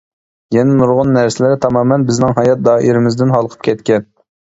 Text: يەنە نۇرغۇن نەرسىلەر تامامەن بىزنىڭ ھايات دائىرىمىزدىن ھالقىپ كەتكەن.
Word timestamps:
يەنە 0.53 0.77
نۇرغۇن 0.77 1.11
نەرسىلەر 1.17 1.53
تامامەن 1.65 2.05
بىزنىڭ 2.07 2.33
ھايات 2.39 2.63
دائىرىمىزدىن 2.69 3.35
ھالقىپ 3.37 3.63
كەتكەن. 3.69 4.09